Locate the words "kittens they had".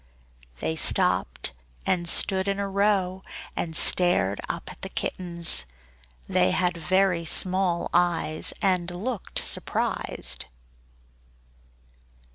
4.89-6.75